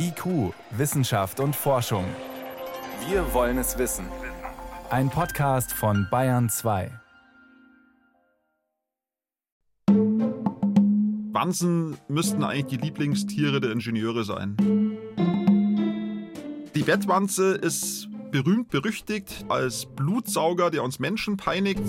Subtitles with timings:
[0.00, 2.04] IQ, Wissenschaft und Forschung.
[3.08, 4.06] Wir wollen es wissen.
[4.90, 6.92] Ein Podcast von Bayern 2.
[11.32, 14.56] Wanzen müssten eigentlich die Lieblingstiere der Ingenieure sein.
[16.76, 21.82] Die Bettwanze ist berühmt berüchtigt als Blutsauger, der uns Menschen peinigt.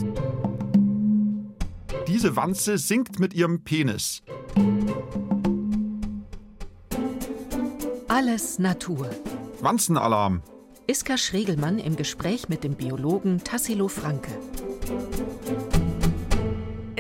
[2.08, 4.24] Diese Wanze singt mit ihrem Penis.
[8.12, 9.08] Alles Natur.
[9.62, 10.42] Wanzenalarm.
[10.88, 14.32] Iska Schregelmann im Gespräch mit dem Biologen Tassilo Franke.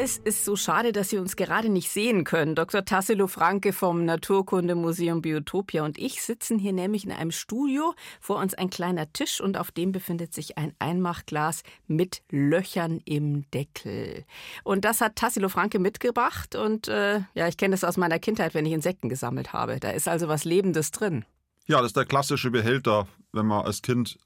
[0.02, 2.55] Es ist so schade, dass Sie uns gerade nicht sehen können.
[2.55, 2.85] Dr.
[2.85, 7.94] Tassilo Franke vom Naturkundemuseum Biotopia und ich sitzen hier nämlich in einem Studio.
[8.22, 13.44] Vor uns ein kleiner Tisch und auf dem befindet sich ein Einmachglas mit Löchern im
[13.52, 14.23] Deckel.
[14.63, 18.53] Und das hat Tassilo Franke mitgebracht und äh, ja, ich kenne das aus meiner Kindheit,
[18.53, 19.81] wenn ich Insekten gesammelt habe.
[19.81, 21.25] Da ist also was Lebendes drin.
[21.67, 24.17] Ja, das ist der klassische Behälter, wenn man als Kind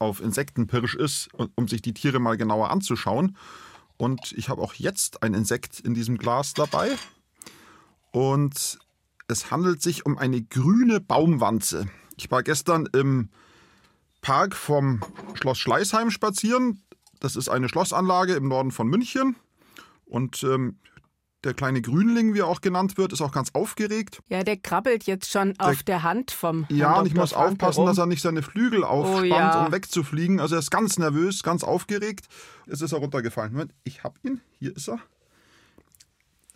[0.00, 3.36] auf Insektenpirsch ist, um sich die Tiere mal genauer anzuschauen.
[3.96, 6.96] Und ich habe auch jetzt ein Insekt in diesem Glas dabei.
[8.10, 8.78] Und
[9.28, 11.88] es handelt sich um eine grüne Baumwanze.
[12.16, 13.30] Ich war gestern im
[14.20, 15.00] Park vom
[15.34, 16.82] Schloss Schleißheim spazieren.
[17.20, 19.36] Das ist eine Schlossanlage im Norden von München.
[20.06, 20.78] Und ähm,
[21.44, 24.20] der kleine Grünling, wie er auch genannt wird, ist auch ganz aufgeregt.
[24.28, 26.66] Ja, der krabbelt jetzt schon der, auf der Hand vom.
[26.68, 27.88] Ja, Herrn und ich muss Franke aufpassen, rum.
[27.88, 29.66] dass er nicht seine Flügel aufspannt, oh, ja.
[29.66, 30.40] um wegzufliegen.
[30.40, 32.26] Also er ist ganz nervös, ganz aufgeregt.
[32.66, 33.52] Es ist er runtergefallen.
[33.52, 34.40] Moment, ich habe ihn.
[34.58, 34.98] Hier ist er.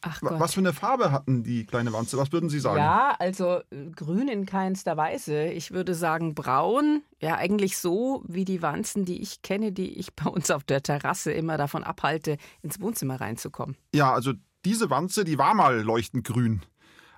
[0.01, 0.39] Ach Gott.
[0.39, 2.17] Was für eine Farbe hatten die kleine Wanze?
[2.19, 2.79] Was würden Sie sagen?
[2.79, 5.47] Ja, also äh, grün in keinster Weise.
[5.47, 7.03] Ich würde sagen braun.
[7.21, 10.83] Ja, eigentlich so wie die Wanzen, die ich kenne, die ich bei uns auf der
[10.83, 13.77] Terrasse immer davon abhalte, ins Wohnzimmer reinzukommen.
[13.93, 16.63] Ja, also diese Wanze, die war mal leuchtend grün.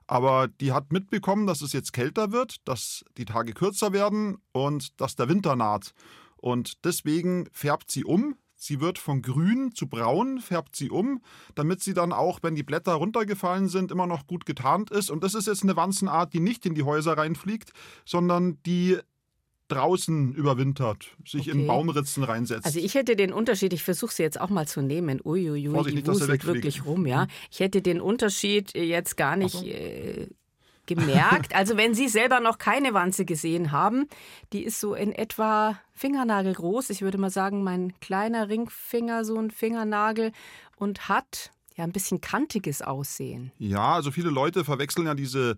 [0.07, 5.01] Aber die hat mitbekommen, dass es jetzt kälter wird, dass die Tage kürzer werden und
[5.01, 5.95] dass der Winter naht.
[6.37, 8.37] Und deswegen färbt sie um.
[8.57, 11.23] Sie wird von grün zu braun, färbt sie um,
[11.55, 15.11] damit sie dann auch, wenn die Blätter runtergefallen sind, immer noch gut getarnt ist.
[15.11, 17.73] Und das ist jetzt eine Wanzenart, die nicht in die Häuser reinfliegt,
[18.05, 18.99] sondern die
[19.71, 21.51] draußen überwintert, sich okay.
[21.53, 22.67] in Baumritzen reinsetzt.
[22.67, 25.21] Also ich hätte den Unterschied, ich versuche sie jetzt auch mal zu nehmen.
[25.25, 27.23] Uiuiui, Vorsicht, die wuselt wirklich rum, ja.
[27.23, 27.29] Hm.
[27.51, 30.29] Ich hätte den Unterschied jetzt gar nicht äh,
[30.87, 31.55] gemerkt.
[31.55, 34.07] Also wenn Sie selber noch keine Wanze gesehen haben,
[34.53, 36.91] die ist so in etwa Fingernagelgroß.
[36.91, 40.33] Ich würde mal sagen, mein kleiner Ringfinger, so ein Fingernagel
[40.77, 43.53] und hat ja ein bisschen kantiges Aussehen.
[43.59, 45.57] Ja, also viele Leute verwechseln ja diese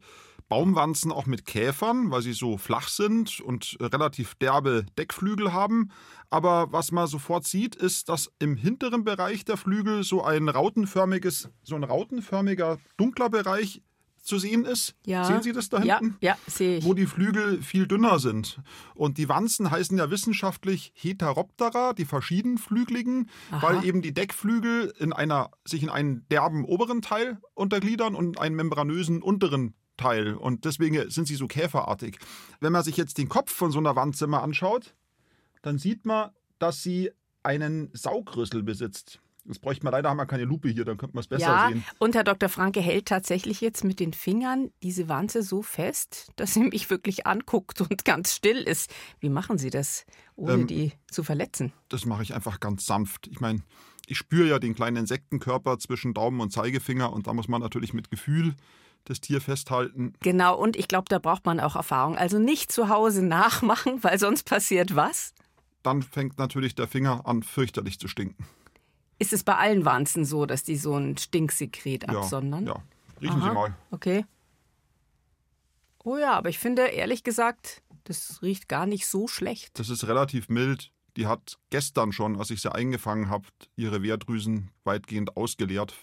[0.49, 5.91] Baumwanzen auch mit Käfern, weil sie so flach sind und relativ derbe Deckflügel haben.
[6.31, 11.51] Aber was man sofort sieht, ist, dass im hinteren Bereich der Flügel so ein rautenförmiges,
[11.63, 13.83] so ein rautenförmiger dunkler Bereich
[14.23, 14.95] zu sehen ist.
[15.05, 15.25] Ja.
[15.25, 16.17] Sehen Sie das da hinten?
[16.21, 16.85] Ja, ja sehe ich.
[16.85, 18.61] Wo die Flügel viel dünner sind.
[18.95, 23.63] Und die Wanzen heißen ja wissenschaftlich Heteroptera, die verschiedenflügeligen, Aha.
[23.63, 28.57] weil eben die Deckflügel in einer, sich in einen derben oberen Teil untergliedern und einen
[28.57, 32.19] membranösen unteren Teil und deswegen sind sie so käferartig.
[32.61, 34.95] Wenn man sich jetzt den Kopf von so einer Wandzimmer anschaut,
[35.63, 37.11] dann sieht man, dass sie
[37.43, 39.21] einen Saugrüssel besitzt.
[39.45, 41.69] Das bräuchte man leider, haben wir keine Lupe hier, dann könnte man es besser ja,
[41.69, 41.85] sehen.
[41.99, 42.49] Und Herr Dr.
[42.49, 47.27] Franke hält tatsächlich jetzt mit den Fingern diese Wanze so fest, dass sie mich wirklich
[47.27, 48.93] anguckt und ganz still ist.
[49.19, 50.05] Wie machen Sie das,
[50.37, 51.73] ohne ähm, die zu verletzen?
[51.89, 53.27] Das mache ich einfach ganz sanft.
[53.27, 53.63] Ich meine,
[54.07, 57.95] ich spüre ja den kleinen Insektenkörper zwischen Daumen und Zeigefinger und da muss man natürlich
[57.95, 58.55] mit Gefühl
[59.05, 60.15] das Tier festhalten.
[60.21, 62.17] Genau, und ich glaube, da braucht man auch Erfahrung.
[62.17, 65.35] Also nicht zu Hause nachmachen, weil sonst passiert was?
[65.83, 68.47] Dann fängt natürlich der Finger an, fürchterlich zu stinken.
[69.19, 72.67] Ist es bei allen Wanzen so, dass die so ein Stinksekret absondern?
[72.67, 72.83] Ja,
[73.21, 73.77] riechen Aha, Sie mal.
[73.91, 74.25] Okay.
[76.05, 79.79] Oh ja, aber ich finde, ehrlich gesagt, das riecht gar nicht so schlecht.
[79.79, 80.91] Das ist relativ mild.
[81.17, 83.47] Die hat gestern schon, als ich sie eingefangen habe,
[83.77, 85.95] ihre Wehrdrüsen weitgehend ausgeleert.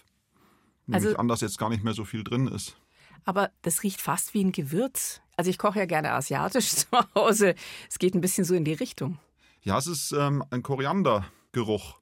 [0.86, 2.76] Nämlich also, an, dass jetzt gar nicht mehr so viel drin ist.
[3.24, 5.20] Aber das riecht fast wie ein Gewürz.
[5.36, 7.54] Also ich koche ja gerne asiatisch zu Hause.
[7.88, 9.18] Es geht ein bisschen so in die Richtung.
[9.62, 12.00] Ja, es ist ähm, ein Koriandergeruch.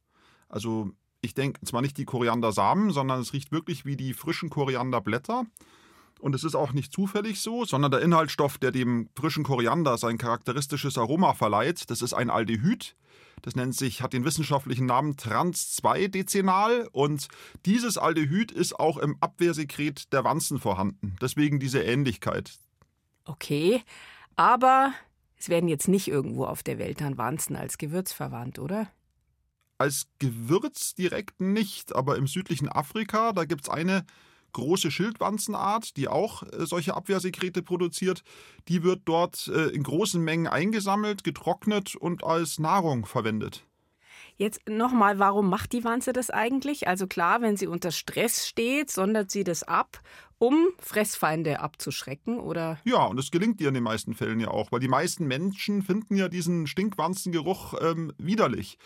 [0.49, 5.44] Also ich denke zwar nicht die Koriandersamen, sondern es riecht wirklich wie die frischen Korianderblätter.
[6.19, 10.19] Und es ist auch nicht zufällig so, sondern der Inhaltsstoff, der dem frischen Koriander sein
[10.19, 12.97] charakteristisches Aroma verleiht, das ist ein Aldehyd.
[13.43, 17.29] Das nennt sich, hat den wissenschaftlichen Namen Trans-2-Dezenal und
[17.67, 21.17] dieses Aldehyd ist auch im Abwehrsekret der Wanzen vorhanden.
[21.20, 22.59] Deswegen diese Ähnlichkeit.
[23.25, 23.82] Okay,
[24.35, 24.93] aber
[25.37, 28.88] es werden jetzt nicht irgendwo auf der Welt dann Wanzen als Gewürz verwandt, oder?
[29.79, 34.05] Als Gewürz direkt nicht, aber im südlichen Afrika, da gibt es eine
[34.53, 38.23] große Schildwanzenart, die auch äh, solche Abwehrsekrete produziert.
[38.69, 43.65] Die wird dort äh, in großen Mengen eingesammelt, getrocknet und als Nahrung verwendet.
[44.37, 46.87] Jetzt nochmal, warum macht die Wanze das eigentlich?
[46.87, 50.00] Also klar, wenn sie unter Stress steht, sondert sie das ab,
[50.39, 52.79] um Fressfeinde abzuschrecken, oder?
[52.85, 55.83] Ja, und es gelingt ihr in den meisten Fällen ja auch, weil die meisten Menschen
[55.83, 58.79] finden ja diesen Stinkwanzengeruch ähm, widerlich.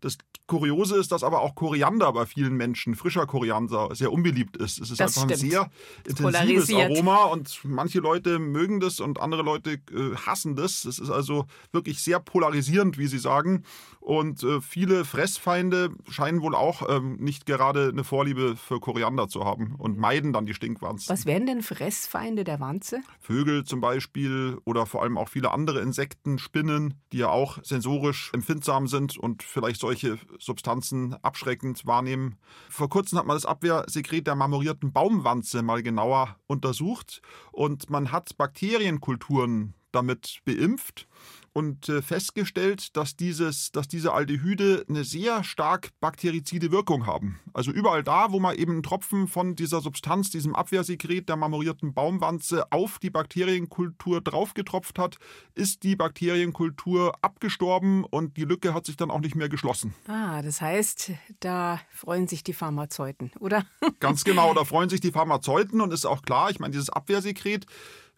[0.00, 0.16] Das
[0.46, 4.80] Kuriose ist, dass aber auch Koriander bei vielen Menschen, frischer Koriander, sehr unbeliebt ist.
[4.80, 5.44] Es ist Das einfach stimmt.
[5.44, 5.70] ein sehr
[6.04, 6.74] intensives.
[6.74, 10.84] Aroma und manche Leute mögen das und andere Leute äh, hassen das.
[10.84, 13.64] Es ist also wirklich sehr polarisierend, wie Sie sagen.
[14.00, 19.44] Und äh, viele Fressfeinde scheinen wohl auch ähm, nicht gerade eine Vorliebe für Koriander zu
[19.44, 21.10] haben und meiden dann die Stinkwanzen.
[21.12, 23.02] Was wären denn Fressfeinde der Wanze?
[23.20, 28.30] Vögel zum Beispiel oder vor allem auch viele andere Insekten, Spinnen, die ja auch sensorisch
[28.32, 29.89] empfindsam sind und vielleicht solche
[30.38, 32.36] Substanzen abschreckend wahrnehmen.
[32.68, 37.22] Vor kurzem hat man das Abwehrsekret der marmorierten Baumwanze mal genauer untersucht
[37.52, 41.08] und man hat Bakterienkulturen damit beimpft
[41.52, 47.40] und äh, festgestellt, dass, dieses, dass diese Aldehyde eine sehr stark bakterizide Wirkung haben.
[47.52, 51.92] Also überall da, wo man eben einen Tropfen von dieser Substanz, diesem Abwehrsekret der marmorierten
[51.92, 55.16] Baumwanze auf die Bakterienkultur draufgetropft hat,
[55.54, 59.94] ist die Bakterienkultur abgestorben und die Lücke hat sich dann auch nicht mehr geschlossen.
[60.06, 63.66] Ah, das heißt, da freuen sich die Pharmazeuten, oder?
[63.98, 67.66] Ganz genau, da freuen sich die Pharmazeuten und ist auch klar, ich meine, dieses Abwehrsekret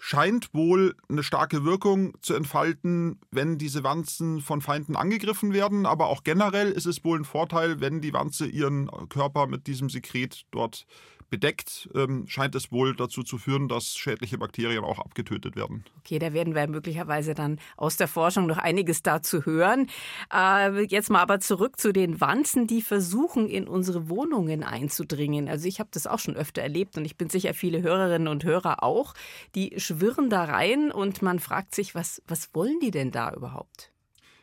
[0.04, 5.86] scheint wohl eine starke Wirkung zu entfalten, wenn diese Wanzen von Feinden angegriffen werden.
[5.86, 9.90] Aber auch generell ist es wohl ein Vorteil, wenn die Wanze ihren Körper mit diesem
[9.90, 10.86] Sekret dort
[11.32, 15.82] bedeckt, ähm, scheint es wohl dazu zu führen, dass schädliche Bakterien auch abgetötet werden.
[16.00, 19.88] Okay, da werden wir möglicherweise dann aus der Forschung noch einiges dazu hören.
[20.30, 25.48] Äh, jetzt mal aber zurück zu den Wanzen, die versuchen, in unsere Wohnungen einzudringen.
[25.48, 28.44] Also ich habe das auch schon öfter erlebt und ich bin sicher viele Hörerinnen und
[28.44, 29.14] Hörer auch.
[29.54, 33.90] Die schwirren da rein und man fragt sich, was, was wollen die denn da überhaupt?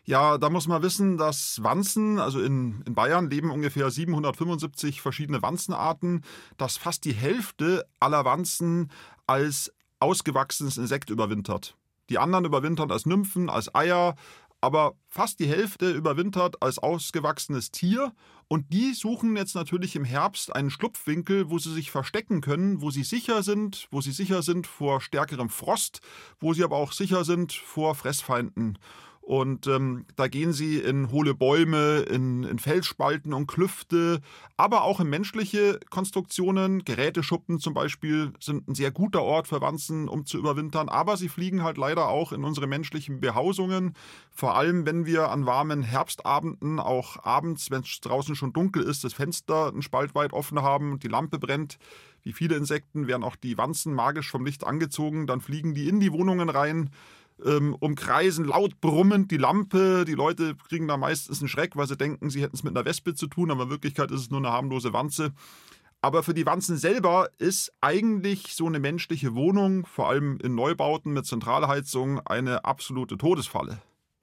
[0.10, 5.44] Ja, da muss man wissen, dass Wanzen, also in, in Bayern leben ungefähr 775 verschiedene
[5.44, 6.24] Wanzenarten,
[6.58, 8.90] dass fast die Hälfte aller Wanzen
[9.28, 11.78] als ausgewachsenes Insekt überwintert.
[12.10, 14.16] Die anderen überwintern als Nymphen, als Eier,
[14.62, 18.12] aber fast die Hälfte überwintert als ausgewachsenes Tier.
[18.48, 22.90] Und die suchen jetzt natürlich im Herbst einen Schlupfwinkel, wo sie sich verstecken können, wo
[22.90, 26.02] sie sicher sind, wo sie sicher sind vor stärkerem Frost,
[26.40, 28.80] wo sie aber auch sicher sind vor Fressfeinden.
[29.30, 34.22] Und ähm, da gehen sie in hohle Bäume, in, in Felsspalten und Klüfte,
[34.58, 36.84] aber auch in menschliche Konstruktionen.
[36.84, 40.90] Geräteschuppen zum Beispiel sind ein sehr guter Ort für Wanzen, um zu überwintern.
[40.90, 43.94] Aber sie fliegen halt leider auch in unsere menschlichen Behausungen.
[44.32, 49.04] Vor allem, wenn wir an warmen Herbstabenden, auch abends, wenn es draußen schon dunkel ist,
[49.04, 51.78] das Fenster einen Spalt weit offen haben und die Lampe brennt.
[52.24, 55.28] Wie viele Insekten werden auch die Wanzen magisch vom Licht angezogen.
[55.28, 56.90] Dann fliegen die in die Wohnungen rein
[57.46, 60.06] ähm, umkreisen laut brummend die Lampe.
[60.06, 62.86] Die Leute kriegen da meistens einen Schreck, weil sie denken, sie hätten es mit einer
[62.86, 65.34] Wespe zu tun, aber in Wirklichkeit ist es nur eine harmlose Wanze.
[66.02, 71.12] Aber für die Wanzen selber ist eigentlich so eine menschliche Wohnung, vor allem in Neubauten
[71.12, 73.82] mit Zentralheizung, eine absolute Todesfalle.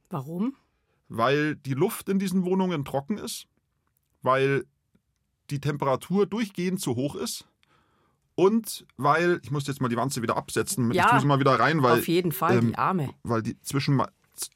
[0.08, 0.54] Warum?
[1.08, 3.46] Weil die Luft in diesen Wohnungen trocken ist,
[4.22, 4.64] weil
[5.50, 7.46] die Temperatur durchgehend zu hoch ist
[8.36, 11.40] und weil, ich muss jetzt mal die Wanze wieder absetzen, Ja, ich tue sie mal
[11.40, 13.10] wieder rein, weil Auf jeden Fall, ähm, die Arme.
[13.24, 14.00] weil die zwischen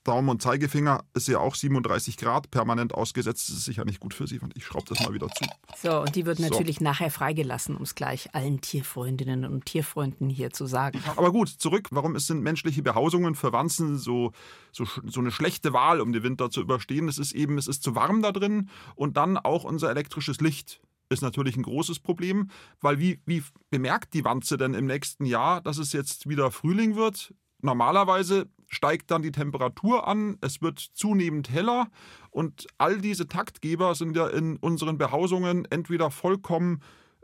[0.04, 3.48] Daumen und Zeigefinger ist ja auch 37 Grad permanent ausgesetzt.
[3.48, 4.38] Das ist sicher nicht gut für sie.
[4.38, 5.46] Und ich schraube das mal wieder zu.
[5.74, 6.42] So, und die wird So.
[6.44, 11.02] natürlich nachher freigelassen, um es gleich allen Tierfreundinnen und Tierfreunden hier zu sagen.
[11.16, 11.88] Aber gut, zurück.
[11.92, 14.32] Warum sind menschliche Behausungen für Wanzen so,
[14.70, 17.08] so, so eine schlechte Wahl, um den Winter zu überstehen?
[17.08, 20.82] Es ist eben, es ist zu warm da drin und dann auch unser elektrisches Licht
[21.10, 22.50] ist natürlich ein großes Problem,
[22.80, 26.96] weil wie, wie bemerkt die Wanze denn im nächsten Jahr, dass es jetzt wieder Frühling
[26.96, 27.34] wird?
[27.60, 31.88] Normalerweise steigt dann die Temperatur an, es wird zunehmend heller
[32.30, 36.80] und all diese Taktgeber sind ja in unseren Behausungen entweder vollkommen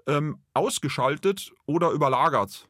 [0.06, 2.68] ähm, ausgeschaltet oder überlagert.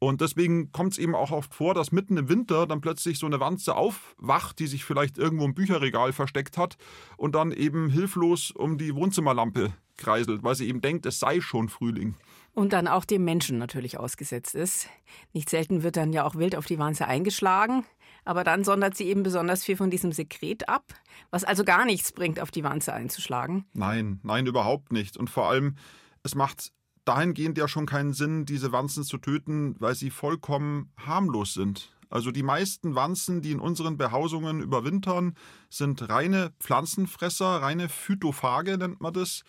[0.00, 3.26] Und deswegen kommt es eben auch oft vor, dass mitten im Winter dann plötzlich so
[3.26, 6.76] eine Wanze aufwacht, die sich vielleicht irgendwo im Bücherregal versteckt hat
[7.16, 11.68] und dann eben hilflos um die Wohnzimmerlampe kreiselt, weil sie eben denkt, es sei schon
[11.68, 12.14] Frühling.
[12.54, 14.88] Und dann auch dem Menschen natürlich ausgesetzt ist.
[15.32, 17.84] Nicht selten wird dann ja auch wild auf die Wanze eingeschlagen,
[18.24, 20.94] aber dann sondert sie eben besonders viel von diesem Sekret ab,
[21.30, 23.64] was also gar nichts bringt, auf die Wanze einzuschlagen.
[23.74, 25.16] Nein, nein, überhaupt nicht.
[25.16, 25.76] Und vor allem,
[26.22, 26.72] es macht
[27.08, 31.90] dahingehend ja schon keinen Sinn, diese Wanzen zu töten, weil sie vollkommen harmlos sind.
[32.10, 35.34] Also die meisten Wanzen, die in unseren Behausungen überwintern,
[35.68, 39.42] sind reine Pflanzenfresser, reine Phytophage nennt man das.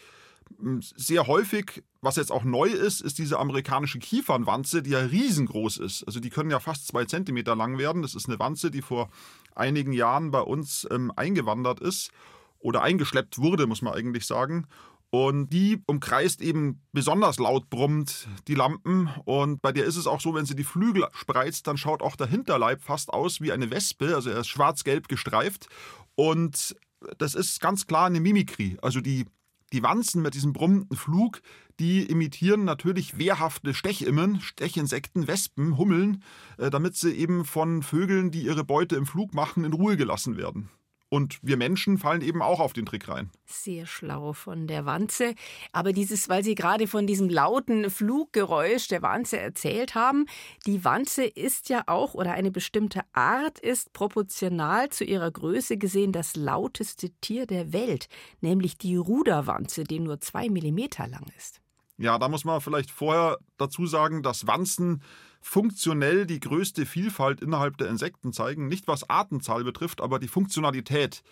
[0.79, 6.03] Sehr häufig, was jetzt auch neu ist, ist diese amerikanische Kiefernwanze, die ja riesengroß ist.
[6.05, 8.01] Also die können ja fast zwei Zentimeter lang werden.
[8.01, 9.09] Das ist eine Wanze, die vor
[9.55, 12.11] einigen Jahren bei uns ähm, eingewandert ist
[12.57, 14.67] oder eingeschleppt wurde, muss man eigentlich sagen.
[15.11, 19.09] Und die umkreist eben besonders laut brummt die Lampen.
[19.25, 22.15] Und bei der ist es auch so, wenn sie die Flügel spreizt, dann schaut auch
[22.15, 24.13] der Hinterleib fast aus wie eine Wespe.
[24.13, 25.67] Also er ist schwarz-gelb gestreift.
[26.15, 26.75] Und
[27.17, 28.77] das ist ganz klar eine Mimikrie.
[28.83, 29.25] Also die,
[29.73, 31.41] die Wanzen mit diesem brummenden Flug,
[31.79, 36.23] die imitieren natürlich wehrhafte Stechimmen, Stechinsekten, Wespen, Hummeln,
[36.57, 40.37] äh, damit sie eben von Vögeln, die ihre Beute im Flug machen, in Ruhe gelassen
[40.37, 40.69] werden.
[41.09, 43.31] Und wir Menschen fallen eben auch auf den Trick rein.
[43.45, 45.33] Sehr schlau von der Wanze.
[45.71, 50.27] Aber dieses, weil Sie gerade von diesem lauten Fluggeräusch der Wanze erzählt haben,
[50.67, 56.11] die Wanze ist ja auch, oder eine bestimmte Art ist proportional zu ihrer Größe gesehen
[56.11, 58.07] das lauteste Tier der Welt,
[58.41, 61.59] nämlich die Ruderwanze, die nur zwei Millimeter lang ist.
[61.97, 65.01] Ja, da muss man vielleicht vorher dazu sagen, dass Wanzen
[65.41, 68.67] funktionell die größte Vielfalt innerhalb der Insekten zeigen.
[68.67, 71.23] Nicht was Artenzahl betrifft, aber die Funktionalität.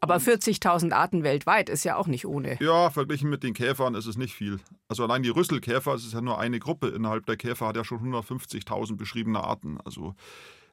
[0.00, 2.56] Aber 40.000 Arten weltweit ist ja auch nicht ohne.
[2.62, 4.58] Ja, verglichen mit den Käfern ist es nicht viel.
[4.88, 7.84] Also allein die Rüsselkäfer, das ist ja nur eine Gruppe innerhalb der Käfer, hat ja
[7.84, 9.78] schon 150.000 beschriebene Arten.
[9.84, 10.14] Also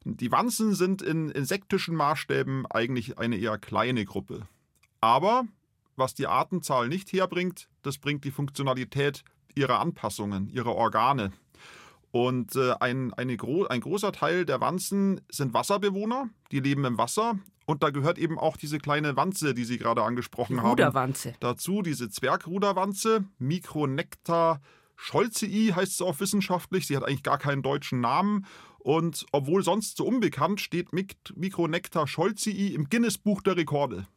[0.05, 4.47] die Wanzen sind in insektischen Maßstäben eigentlich eine eher kleine Gruppe.
[5.01, 5.43] Aber
[5.97, 9.23] was die Artenzahl nicht herbringt, das bringt die Funktionalität
[9.55, 11.33] ihrer Anpassungen, ihrer Organe.
[12.17, 17.37] Und äh, ein, gro ein großer Teil der Wanzen sind Wasserbewohner, die leben im Wasser.
[17.67, 20.69] Und da gehört eben auch diese kleine Wanze, die Sie gerade angesprochen haben.
[20.69, 21.35] Ruderwanze.
[21.41, 24.59] Dazu diese Zwergruderwanze, Micronecta
[24.95, 26.87] scholzii heißt sie auch wissenschaftlich.
[26.87, 28.47] Sie hat eigentlich gar keinen deutschen Namen.
[28.79, 34.07] Und obwohl sonst so unbekannt, steht Micronecta scholzii im Guinness-Buch der Rekorde.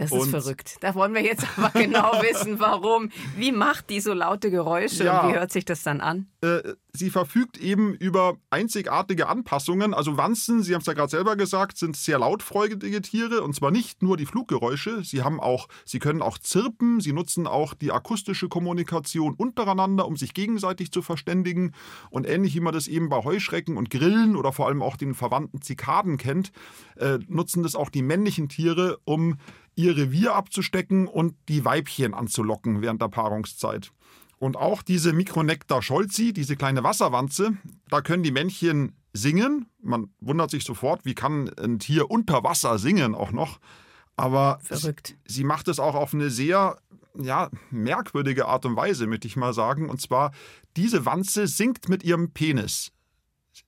[0.00, 0.76] Das ist verrückt.
[0.80, 3.10] Da wollen wir jetzt aber genau wissen, warum.
[3.36, 6.26] Wie macht die so laute Geräusche ja, und wie hört sich das dann an?
[6.40, 9.92] Äh, sie verfügt eben über einzigartige Anpassungen.
[9.92, 13.70] Also Wanzen, Sie haben es ja gerade selber gesagt, sind sehr lautfreudige Tiere und zwar
[13.70, 15.04] nicht nur die Fluggeräusche.
[15.04, 17.00] Sie haben auch, sie können auch zirpen.
[17.00, 21.74] Sie nutzen auch die akustische Kommunikation untereinander, um sich gegenseitig zu verständigen.
[22.08, 25.14] Und ähnlich wie man das eben bei Heuschrecken und Grillen oder vor allem auch den
[25.14, 26.52] verwandten Zikaden kennt,
[26.96, 29.36] äh, nutzen das auch die männlichen Tiere, um
[29.76, 33.92] ihr Revier abzustecken und die Weibchen anzulocken während der Paarungszeit.
[34.38, 37.52] Und auch diese Micronecta scholzi, diese kleine Wasserwanze,
[37.88, 39.66] da können die Männchen singen.
[39.82, 43.60] Man wundert sich sofort, wie kann ein Tier unter Wasser singen auch noch.
[44.16, 45.16] Aber Verrückt.
[45.26, 46.78] sie macht es auch auf eine sehr
[47.18, 49.88] ja, merkwürdige Art und Weise, möchte ich mal sagen.
[49.88, 50.32] Und zwar,
[50.76, 52.92] diese Wanze singt mit ihrem Penis.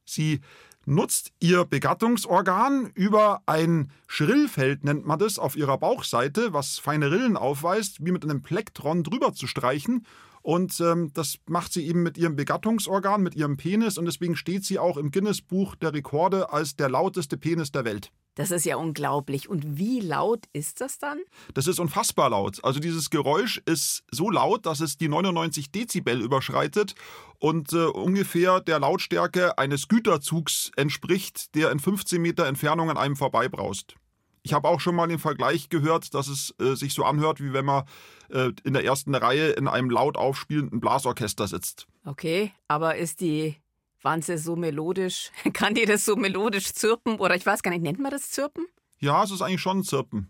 [0.05, 0.41] Sie
[0.85, 7.37] nutzt ihr Begattungsorgan über ein Schrillfeld, nennt man das, auf ihrer Bauchseite, was feine Rillen
[7.37, 10.07] aufweist, wie mit einem Plektron drüber zu streichen.
[10.43, 13.97] Und ähm, das macht sie eben mit ihrem Begattungsorgan, mit ihrem Penis.
[13.97, 18.11] Und deswegen steht sie auch im Guinness-Buch der Rekorde als der lauteste Penis der Welt.
[18.35, 19.49] Das ist ja unglaublich.
[19.49, 21.21] Und wie laut ist das dann?
[21.53, 22.65] Das ist unfassbar laut.
[22.65, 26.95] Also dieses Geräusch ist so laut, dass es die 99 Dezibel überschreitet
[27.39, 33.17] und äh, ungefähr der Lautstärke eines Güterzugs entspricht, der in 15 Meter Entfernung an einem
[33.17, 33.97] vorbeibraust.
[34.43, 37.53] Ich habe auch schon mal den Vergleich gehört, dass es äh, sich so anhört, wie
[37.53, 37.85] wenn man
[38.29, 41.87] äh, in der ersten Reihe in einem laut aufspielenden Blasorchester sitzt.
[42.05, 43.57] Okay, aber ist die
[44.03, 45.31] Wanze so melodisch?
[45.53, 47.17] Kann die das so melodisch zirpen?
[47.17, 48.67] Oder ich weiß gar nicht, nennt man das Zirpen?
[48.99, 50.29] Ja, es ist eigentlich schon ein Zirpen.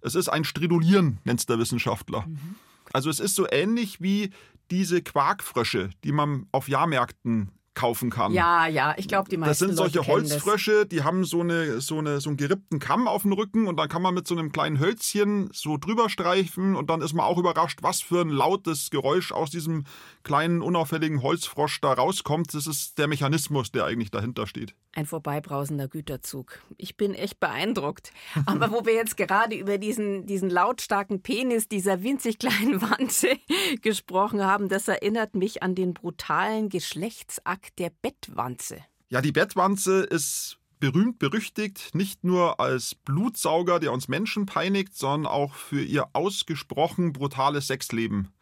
[0.00, 2.26] Es ist ein Stridulieren, nennt es der Wissenschaftler.
[2.26, 2.54] Mhm.
[2.92, 4.30] Also es ist so ähnlich wie
[4.70, 8.32] diese Quarkfrösche, die man auf Jahrmärkten kaufen kann.
[8.32, 11.80] Ja, ja, ich glaube, die meisten Das sind solche Leute Holzfrösche, die haben so, eine,
[11.80, 14.36] so, eine, so einen gerippten Kamm auf dem Rücken und dann kann man mit so
[14.36, 18.28] einem kleinen Hölzchen so drüber streifen und dann ist man auch überrascht, was für ein
[18.28, 19.84] lautes Geräusch aus diesem
[20.24, 22.52] kleinen, unauffälligen Holzfrosch da rauskommt.
[22.54, 24.74] Das ist der Mechanismus, der eigentlich dahinter steht.
[24.92, 26.60] Ein vorbeibrausender Güterzug.
[26.76, 28.12] Ich bin echt beeindruckt.
[28.46, 33.28] Aber wo wir jetzt gerade über diesen, diesen lautstarken Penis dieser winzig kleinen Wanze
[33.82, 38.78] gesprochen haben, das erinnert mich an den brutalen Geschlechtsakt der Bettwanze.
[39.10, 45.30] Ja, die Bettwanze ist berühmt berüchtigt, nicht nur als Blutsauger, der uns Menschen peinigt, sondern
[45.30, 48.32] auch für ihr ausgesprochen brutales Sexleben.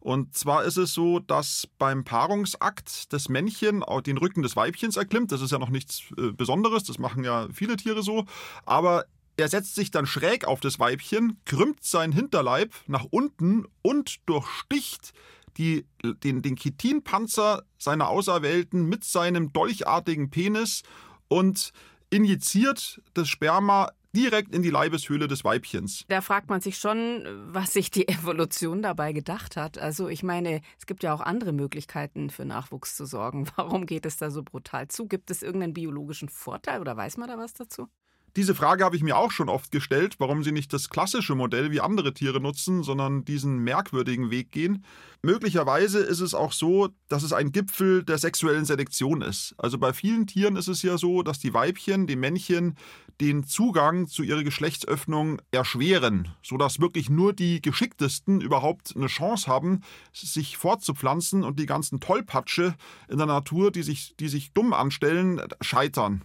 [0.00, 5.30] Und zwar ist es so, dass beim Paarungsakt das Männchen den Rücken des Weibchens erklimmt.
[5.30, 8.24] Das ist ja noch nichts äh, Besonderes, das machen ja viele Tiere so.
[8.64, 9.04] Aber
[9.36, 15.12] er setzt sich dann schräg auf das Weibchen, krümmt seinen Hinterleib nach unten und durchsticht
[15.56, 20.82] die, den, den Chitinpanzer seiner Auserwählten mit seinem dolchartigen Penis
[21.28, 21.72] und
[22.10, 26.04] injiziert das Sperma direkt in die Leibeshöhle des Weibchens.
[26.08, 29.78] Da fragt man sich schon, was sich die Evolution dabei gedacht hat.
[29.78, 33.46] Also ich meine, es gibt ja auch andere Möglichkeiten für Nachwuchs zu sorgen.
[33.56, 35.06] Warum geht es da so brutal zu?
[35.06, 37.88] Gibt es irgendeinen biologischen Vorteil oder weiß man da was dazu?
[38.36, 41.70] Diese Frage habe ich mir auch schon oft gestellt, warum sie nicht das klassische Modell
[41.70, 44.84] wie andere Tiere nutzen, sondern diesen merkwürdigen Weg gehen.
[45.22, 49.54] Möglicherweise ist es auch so, dass es ein Gipfel der sexuellen Selektion ist.
[49.58, 52.76] Also bei vielen Tieren ist es ja so, dass die Weibchen die Männchen
[53.20, 59.82] den Zugang zu ihrer Geschlechtsöffnung erschweren, sodass wirklich nur die geschicktesten überhaupt eine Chance haben,
[60.12, 62.74] sich fortzupflanzen und die ganzen Tollpatsche
[63.08, 66.22] in der Natur, die sich, die sich dumm anstellen, scheitern.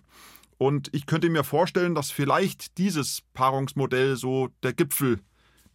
[0.58, 5.20] Und ich könnte mir vorstellen, dass vielleicht dieses Paarungsmodell so der Gipfel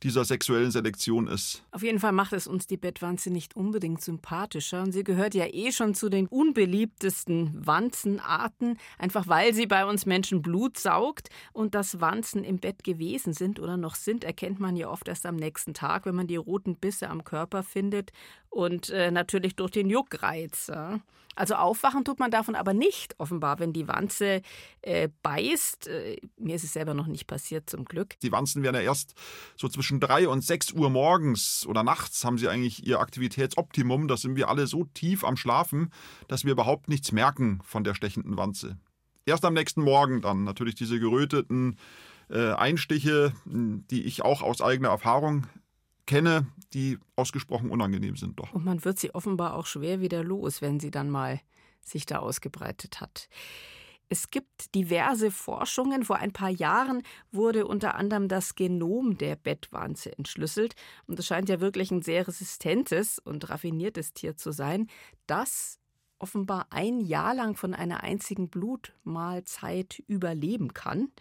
[0.03, 1.63] dieser sexuellen Selektion ist.
[1.73, 4.83] Auf jeden Fall macht es uns die Bettwanze nicht unbedingt sympathischer.
[4.83, 10.07] Und sie gehört ja eh schon zu den unbeliebtesten Wanzenarten, einfach weil sie bei uns
[10.07, 11.29] Menschen Blut saugt.
[11.53, 15.27] Und dass Wanzen im Bett gewesen sind oder noch sind, erkennt man ja oft erst
[15.27, 18.13] am nächsten Tag, wenn man die roten Bisse am Körper findet
[18.51, 20.67] und äh, natürlich durch den Juckreiz.
[20.67, 21.01] Ja.
[21.37, 24.43] Also aufwachen tut man davon aber nicht, offenbar, wenn die Wanze
[24.83, 25.87] äh, beißt.
[25.87, 28.19] Äh, mir ist es selber noch nicht passiert, zum Glück.
[28.21, 29.15] Die Wanzen werden ja erst
[29.57, 34.09] so zwischen drei und sechs Uhr morgens oder nachts haben sie eigentlich ihr Aktivitätsoptimum.
[34.09, 35.93] Da sind wir alle so tief am Schlafen,
[36.29, 38.79] dass wir überhaupt nichts merken von der stechenden Wanze.
[39.25, 41.79] Erst am nächsten Morgen dann natürlich diese geröteten
[42.29, 45.47] äh, Einstiche, die ich auch aus eigener Erfahrung
[46.11, 48.53] kenne, die ausgesprochen unangenehm sind doch.
[48.53, 51.41] Und man wird sie offenbar auch schwer wieder los, wenn sie dann mal
[51.83, 53.29] sich da ausgebreitet hat.
[54.09, 56.03] Es gibt diverse Forschungen.
[56.05, 60.75] Vor ein paar Jahren wurde unter anderem das Genom der Bettwanze entschlüsselt.
[61.07, 64.89] Und es scheint ja wirklich ein sehr resistentes und raffiniertes Tier zu sein,
[65.29, 65.79] das
[66.19, 71.13] offenbar ein Jahr lang von einer einzigen Blutmahlzeit überleben kann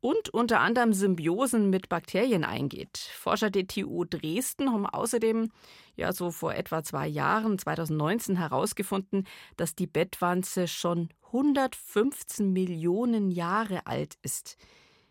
[0.00, 2.98] und unter anderem Symbiosen mit Bakterien eingeht.
[2.98, 5.50] Forscher der TU Dresden haben außerdem
[5.96, 9.26] ja so vor etwa zwei Jahren, 2019, herausgefunden,
[9.56, 14.56] dass die Bettwanze schon 115 Millionen Jahre alt ist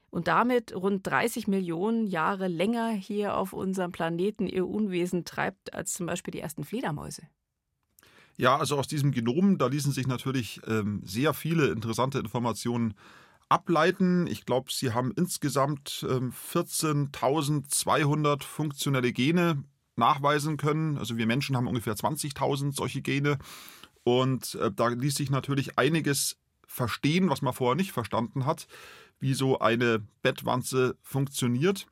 [0.10, 5.93] und damit rund 30 Millionen Jahre länger hier auf unserem Planeten ihr Unwesen treibt als
[5.93, 7.23] zum Beispiel die ersten Fledermäuse.
[8.38, 12.93] Ja, also aus diesem Genom, da ließen sich natürlich ähm, sehr viele interessante Informationen
[13.49, 14.27] ableiten.
[14.27, 19.63] Ich glaube, sie haben insgesamt 14.200 ähm, funktionelle Gene
[19.95, 20.97] nachweisen können.
[20.97, 23.38] Also wir Menschen haben ungefähr 20.000 solche Gene.
[24.03, 28.67] Und äh, da ließ sich natürlich einiges verstehen, was man vorher nicht verstanden hat,
[29.19, 31.88] wie so eine Bettwanze funktioniert.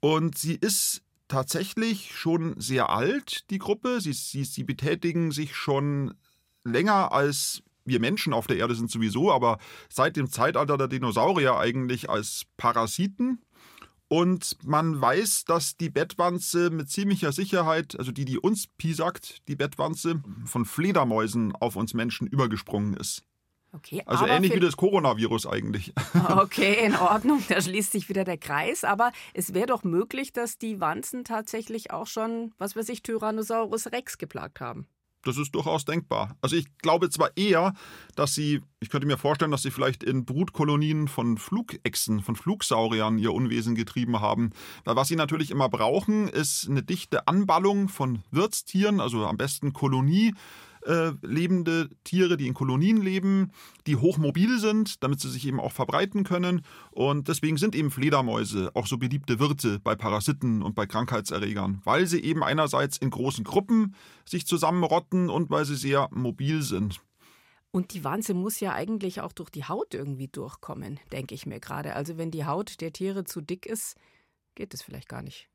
[0.00, 4.00] Und sie ist tatsächlich schon sehr alt, die Gruppe.
[4.00, 6.14] Sie, sie, sie betätigen sich schon
[6.64, 11.56] länger als wir Menschen auf der Erde sind sowieso, aber seit dem Zeitalter der Dinosaurier
[11.56, 13.40] eigentlich als Parasiten.
[14.08, 19.56] Und man weiß, dass die Bettwanze mit ziemlicher Sicherheit, also die, die uns pisagt, die
[19.56, 23.24] Bettwanze, von Fledermäusen auf uns Menschen übergesprungen ist.
[23.72, 25.92] Okay, also ähnlich wie das Coronavirus eigentlich.
[26.28, 28.84] Okay, in Ordnung, da schließt sich wieder der Kreis.
[28.84, 33.92] Aber es wäre doch möglich, dass die Wanzen tatsächlich auch schon, was weiß ich, Tyrannosaurus
[33.92, 34.86] Rex geplagt haben.
[35.22, 36.36] Das ist durchaus denkbar.
[36.40, 37.74] Also ich glaube zwar eher,
[38.14, 43.18] dass sie, ich könnte mir vorstellen, dass sie vielleicht in Brutkolonien von Flugechsen, von Flugsauriern
[43.18, 44.50] ihr Unwesen getrieben haben.
[44.84, 49.72] Weil was sie natürlich immer brauchen, ist eine dichte Anballung von Wirtstieren, also am besten
[49.72, 50.32] Kolonie
[50.86, 53.52] äh, lebende Tiere, die in Kolonien leben,
[53.86, 56.62] die hochmobil sind, damit sie sich eben auch verbreiten können.
[56.90, 62.06] Und deswegen sind eben Fledermäuse auch so beliebte Wirte bei Parasiten und bei Krankheitserregern, weil
[62.06, 63.94] sie eben einerseits in großen Gruppen
[64.24, 67.00] sich zusammenrotten und weil sie sehr mobil sind.
[67.72, 71.60] Und die Wanze muss ja eigentlich auch durch die Haut irgendwie durchkommen, denke ich mir
[71.60, 71.94] gerade.
[71.94, 73.96] Also wenn die Haut der Tiere zu dick ist,
[74.54, 75.50] geht es vielleicht gar nicht.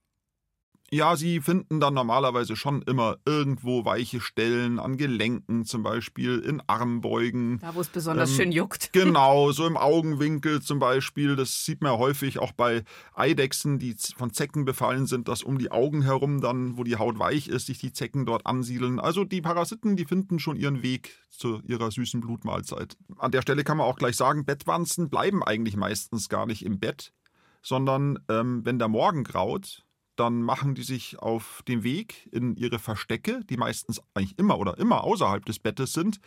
[0.94, 6.62] Ja, sie finden dann normalerweise schon immer irgendwo weiche Stellen an Gelenken, zum Beispiel in
[6.68, 7.60] Armbeugen.
[7.60, 8.92] Da, wo es besonders ähm, schön juckt.
[9.02, 11.38] Genau, so im Augenwinkel zum Beispiel.
[11.38, 12.84] Das sieht man ja häufig auch bei
[13.16, 17.18] Eidechsen, die von Zecken befallen sind, dass um die Augen herum dann, wo die Haut
[17.20, 19.00] weich ist, sich die Zecken dort ansiedeln.
[19.00, 22.98] Also die Parasiten, die finden schon ihren Weg zu ihrer süßen Blutmahlzeit.
[23.18, 26.80] An der Stelle kann man auch gleich sagen, Bettwanzen bleiben eigentlich meistens gar nicht im
[26.80, 27.14] Bett,
[27.62, 32.80] sondern ähm, wenn der Morgen graut, dann machen die sich auf den Weg in ihre
[32.80, 36.20] Verstecke, die meistens eigentlich immer oder immer außerhalb des Bettes sind.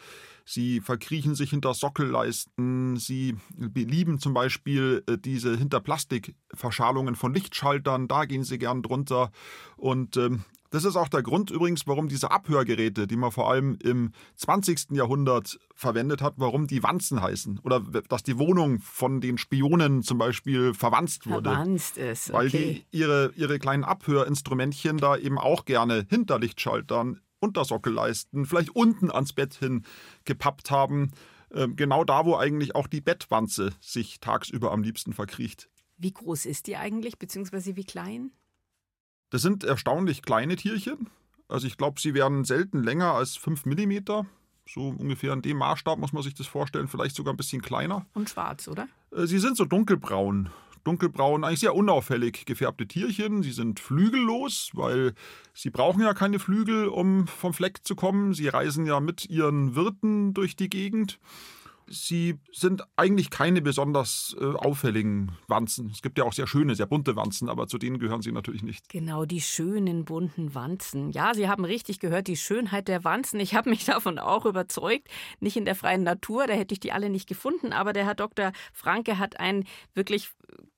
[0.45, 8.09] Sie verkriechen sich hinter Sockelleisten, sie lieben zum Beispiel äh, diese hinter Plastikverschalungen von Lichtschaltern,
[8.09, 9.31] da gehen sie gern drunter.
[9.77, 10.45] Und ähm,
[10.75, 14.91] Das ist auch der Grund übrigens, warum diese Abhörgeräte, die man vor allem im 20.
[14.91, 17.61] Jahrhundert verwendet hat, warum die Wanzen heißen.
[17.61, 21.51] Oder dass die Wohnung von den Spionen zum Beispiel verwanzt wurde.
[21.51, 22.37] Verwanzt ist, okay.
[22.37, 29.13] Weil die ihre, ihre kleinen Abhörinstrumentchen da eben auch gerne hinter Lichtschaltern, Untersockelleisten, vielleicht unten
[29.13, 29.85] ans Bett hin
[30.25, 31.13] gepappt haben.
[31.53, 35.69] Ähm, genau da, wo eigentlich auch die Bettwanze sich tagsüber am liebsten verkriecht.
[35.99, 38.33] Wie groß ist die eigentlich, beziehungsweise wie klein?
[39.35, 41.09] Das sind erstaunlich kleine Tierchen.
[41.49, 43.99] Also ich glaube, sie werden selten länger als 5 mm.
[44.65, 48.07] So ungefähr in dem Maßstab muss man sich das vorstellen, vielleicht sogar ein bisschen kleiner.
[48.15, 48.87] Und schwarz, oder?
[49.11, 50.51] Äh, sie sind so dunkelbraun.
[50.85, 53.43] Dunkelbraun, eigentlich sehr unauffällig gefärbte Tierchen.
[53.43, 55.15] Sie sind flügellos, weil
[55.53, 58.35] sie brauchen ja keine Flügel, um vom Fleck zu kommen.
[58.35, 61.19] Sie reisen ja mit ihren Wirten durch die Gegend.
[61.87, 65.91] Sie sind eigentlich keine besonders äh, auffälligen Wanzen.
[65.91, 68.63] Es gibt ja auch sehr schöne, sehr bunte Wanzen, aber zu denen gehören sie natürlich
[68.63, 68.89] nicht.
[68.89, 71.11] Genau, die schönen bunten Wanzen.
[71.11, 73.41] Ja, Sie haben richtig gehört, die Schönheit der Wanzen.
[73.41, 75.09] Ich habe mich davon auch überzeugt.
[75.41, 78.15] Nicht in der freien Natur, da hätte ich die alle nicht gefunden, aber der Herr
[78.15, 78.53] Dr.
[78.73, 80.31] Franke hat ein wirklich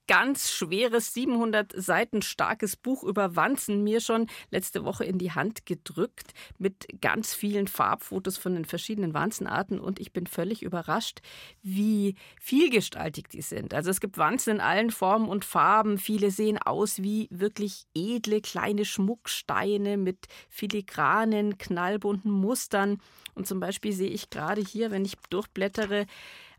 [0.07, 5.67] ganz schweres, 700 Seiten starkes Buch über Wanzen mir schon letzte Woche in die Hand
[5.67, 11.21] gedrückt mit ganz vielen Farbfotos von den verschiedenen Wanzenarten und ich bin völlig überrascht,
[11.63, 13.75] wie vielgestaltig die sind.
[13.75, 15.99] Also es gibt Wanzen in allen Formen und Farben.
[15.99, 22.99] Viele sehen aus wie wirklich edle kleine Schmucksteine mit filigranen, knallbunten Mustern.
[23.35, 26.07] Und zum Beispiel sehe ich gerade hier, wenn ich durchblättere,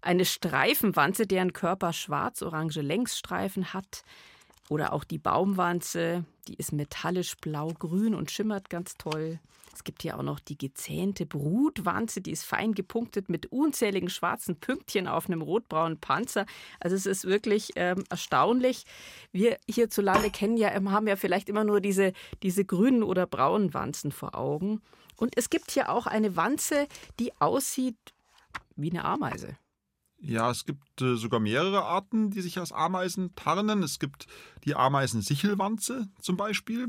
[0.02, 4.04] eine Streifenwanze, deren Körper schwarz-orange Längsstreifen hat.
[4.70, 9.40] Oder auch die Baumwanze, die ist metallisch blau-grün und schimmert ganz toll.
[9.78, 14.60] Es gibt hier auch noch die gezähnte Brutwanze, die ist fein gepunktet mit unzähligen schwarzen
[14.60, 16.48] Pünktchen auf einem rotbraunen Panzer.
[16.80, 18.86] Also es ist wirklich ähm, erstaunlich.
[19.32, 24.12] Wir hierzulande kennen ja, haben ja vielleicht immer nur diese, diese grünen oder braunen Wanzen
[24.12, 24.82] vor Augen.
[25.16, 26.88] Und es gibt hier auch eine Wanze,
[27.20, 27.98] die aussieht
[28.76, 29.58] wie eine Ameise.
[30.20, 33.84] Ja, es gibt äh, sogar mehrere Arten, die sich als Ameisen tarnen.
[33.84, 34.28] Es gibt
[34.66, 36.88] die Ameisen-Sichelwanze zum Beispiel.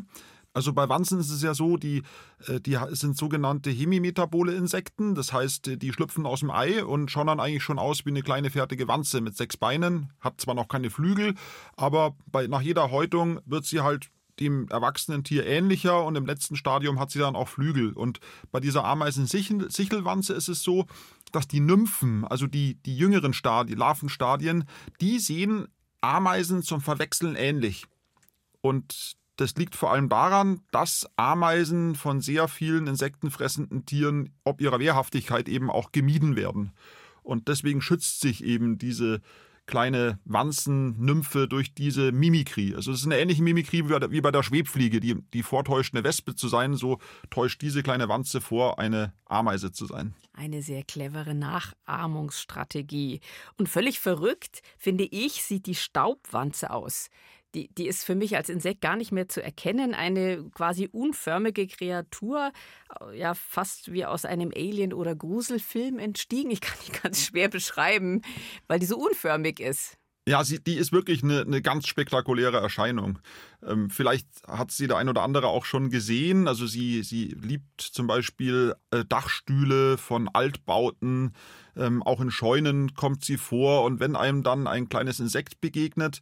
[0.54, 2.02] Also bei Wanzen ist es ja so, die,
[2.46, 5.14] äh, die sind sogenannte hemimetabole Insekten.
[5.14, 8.10] Das heißt, äh, die schlüpfen aus dem Ei und schauen dann eigentlich schon aus wie
[8.10, 10.12] eine kleine fertige Wanze mit sechs Beinen.
[10.20, 11.34] Hat zwar noch keine Flügel,
[11.76, 14.10] aber bei, nach jeder Häutung wird sie halt
[14.40, 17.92] dem erwachsenen Tier ähnlicher und im letzten Stadium hat sie dann auch Flügel.
[17.92, 20.86] Und bei dieser Ameisen-Sichelwanze ist es so,
[21.30, 24.64] dass die Nymphen, also die, die jüngeren Stadien, Larvenstadien,
[25.00, 25.68] die sehen
[26.00, 27.86] Ameisen zum Verwechseln ähnlich.
[28.60, 34.80] Und das liegt vor allem daran, dass Ameisen von sehr vielen insektenfressenden Tieren ob ihrer
[34.80, 36.72] Wehrhaftigkeit eben auch gemieden werden.
[37.22, 39.20] Und deswegen schützt sich eben diese
[39.68, 42.74] kleine Wanzen-Nymphe durch diese Mimikrie.
[42.74, 46.34] Also es ist eine ähnliche Mimikrie wie bei der Schwebfliege, die, die vortäuscht, eine Wespe
[46.34, 46.74] zu sein.
[46.74, 46.98] So
[47.30, 50.14] täuscht diese kleine Wanze vor, eine Ameise zu sein.
[50.32, 53.20] Eine sehr clevere Nachahmungsstrategie.
[53.56, 57.10] Und völlig verrückt, finde ich, sieht die Staubwanze aus
[57.58, 59.94] die, die ist für mich als Insekt gar nicht mehr zu erkennen.
[59.94, 62.52] Eine quasi unförmige Kreatur,
[63.00, 66.50] äh, ja, fast wie aus einem Alien- oder Gruselfilm entstiegen.
[66.50, 68.22] Ich kann die ganz schwer beschreiben,
[68.68, 69.98] weil die so unförmig ist.
[70.28, 73.18] Ja, sie, die ist wirklich eine, eine ganz spektakuläre Erscheinung.
[73.66, 76.48] Ähm, vielleicht hat sie der ein oder andere auch schon gesehen.
[76.48, 81.32] Also sie, sie liebt zum Beispiel äh, Dachstühle von Altbauten.
[81.76, 83.84] Ähm, auch in Scheunen kommt sie vor.
[83.84, 86.20] Und wenn einem dann ein kleines Insekt begegnet,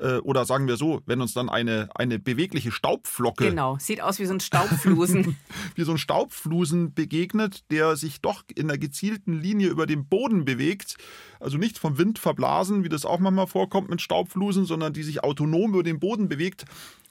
[0.00, 3.48] äh, oder sagen wir so, wenn uns dann eine, eine bewegliche Staubflocke.
[3.48, 5.36] Genau, sieht aus wie so ein Staubflusen.
[5.74, 10.44] wie so ein Staubflusen begegnet, der sich doch in einer gezielten Linie über den Boden
[10.44, 10.96] bewegt.
[11.40, 15.22] Also nicht vom Wind verblasen, wie das auch manchmal vorkommt mit Staubflusen, sondern die sich
[15.22, 16.64] autonom über den Boden bewegt.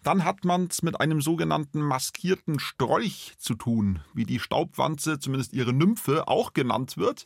[0.04, 5.54] Dann hat man es mit einem sogenannten maskierten Strolch zu tun, wie die Staubwanze, zumindest
[5.54, 7.26] ihre Nymphe, auch genannt wird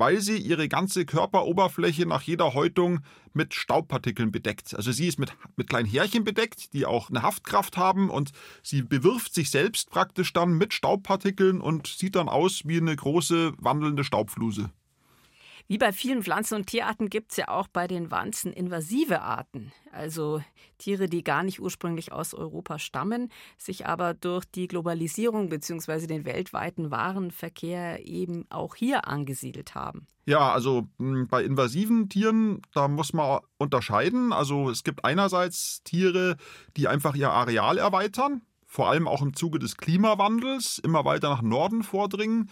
[0.00, 3.00] weil sie ihre ganze Körperoberfläche nach jeder Häutung
[3.34, 4.74] mit Staubpartikeln bedeckt.
[4.74, 8.30] Also sie ist mit, mit kleinen Härchen bedeckt, die auch eine Haftkraft haben und
[8.62, 13.52] sie bewirft sich selbst praktisch dann mit Staubpartikeln und sieht dann aus wie eine große
[13.58, 14.70] wandelnde Staubfluse.
[15.70, 19.70] Wie bei vielen Pflanzen- und Tierarten gibt es ja auch bei den Wanzen invasive Arten,
[19.92, 20.42] also
[20.78, 26.08] Tiere, die gar nicht ursprünglich aus Europa stammen, sich aber durch die Globalisierung bzw.
[26.08, 30.08] den weltweiten Warenverkehr eben auch hier angesiedelt haben.
[30.26, 34.32] Ja, also hm, bei invasiven Tieren, da muss man unterscheiden.
[34.32, 36.36] Also es gibt einerseits Tiere,
[36.76, 41.42] die einfach ihr Areal erweitern, vor allem auch im Zuge des Klimawandels, immer weiter nach
[41.42, 42.50] Norden vordringen.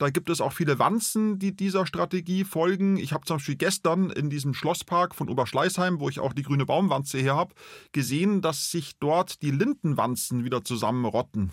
[0.00, 2.96] Da gibt es auch viele Wanzen, die dieser Strategie folgen.
[2.96, 6.64] Ich habe zum Beispiel gestern in diesem Schlosspark von Oberschleißheim, wo ich auch die grüne
[6.64, 7.54] Baumwanze her habe,
[7.92, 11.50] gesehen, dass sich dort die Lindenwanzen wieder zusammenrotten.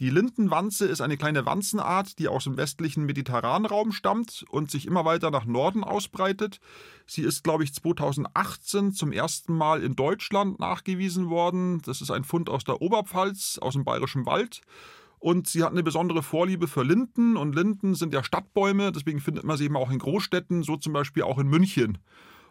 [0.00, 5.04] Die Lindenwanze ist eine kleine Wanzenart, die aus dem westlichen Mediterranraum stammt und sich immer
[5.04, 6.58] weiter nach Norden ausbreitet.
[7.06, 11.80] Sie ist, glaube ich, 2018 zum ersten Mal in Deutschland nachgewiesen worden.
[11.82, 14.62] Das ist ein Fund aus der Oberpfalz, aus dem Bayerischen Wald.
[15.18, 17.36] Und sie hat eine besondere Vorliebe für Linden.
[17.36, 20.92] Und Linden sind ja Stadtbäume, deswegen findet man sie eben auch in Großstädten, so zum
[20.92, 21.98] Beispiel auch in München.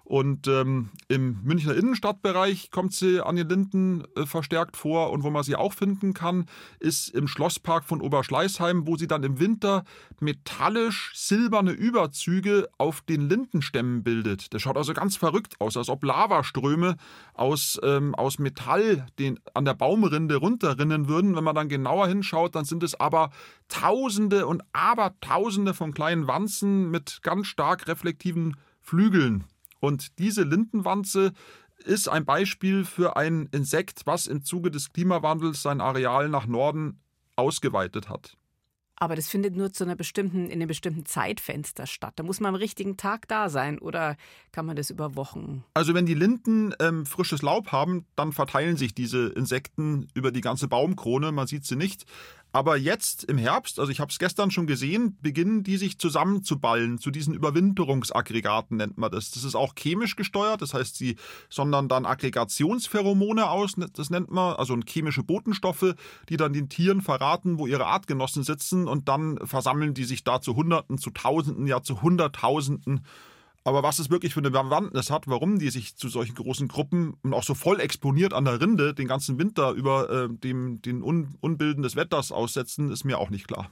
[0.08, 5.12] Und ähm, im Münchner Innenstadtbereich kommt sie an den Linden äh, verstärkt vor.
[5.12, 6.46] Und wo man sie auch finden kann,
[6.80, 9.84] ist im Schlosspark von Oberschleißheim, wo sie dann im Winter
[10.22, 14.54] metallisch silberne Überzüge auf den Lindenstämmen bildet.
[14.54, 16.96] Das schaut also ganz verrückt aus, als ob Lavaströme
[17.34, 21.36] aus, ähm, aus Metall den, an der Baumrinde runterrinnen würden.
[21.36, 23.30] Wenn man dann genauer hinschaut, dann sind es aber
[23.68, 29.44] Tausende und Abertausende von kleinen Wanzen mit ganz stark reflektiven Flügeln.
[29.80, 31.34] Und diese Lindenwanze
[31.84, 37.00] ist ein Beispiel für ein Insekt, was im Zuge des Klimawandels sein Areal nach Norden
[37.36, 38.38] ausgeweitet hat.
[39.00, 42.14] Aber das findet nur zu einer bestimmten, in einem bestimmten Zeitfenster statt.
[42.16, 44.18] Da muss man am richtigen Tag da sein oder
[44.52, 45.64] kann man das über Wochen?
[45.76, 50.42] Also wenn die Linden ähm, frisches Laub haben, dann verteilen sich diese Insekten über die
[50.42, 51.32] ganze Baumkrone.
[51.32, 52.06] Man sieht sie nicht.
[52.58, 56.98] Aber jetzt im Herbst, also ich habe es gestern schon gesehen, beginnen die sich zusammenzuballen.
[56.98, 59.30] Zu diesen Überwinterungsaggregaten nennt man das.
[59.30, 61.18] Das ist auch chemisch gesteuert, das heißt, sie
[61.50, 65.94] sondern dann Aggregationspheromone aus, das nennt man, also chemische Botenstoffe,
[66.30, 70.42] die dann den Tieren verraten, wo ihre Artgenossen sitzen und dann versammeln die sich da
[70.42, 73.06] zu Hunderten, zu Tausenden, ja zu Hunderttausenden
[73.68, 77.16] aber was es wirklich für eine Bewandtnis hat, warum die sich zu solchen großen Gruppen
[77.22, 81.04] und auch so voll exponiert an der Rinde den ganzen Winter über äh, dem, den
[81.04, 83.70] Un Unbilden des Wetters aussetzen, ist mir auch nicht klar.